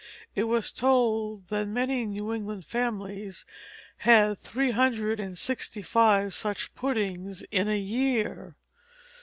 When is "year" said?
7.77-8.55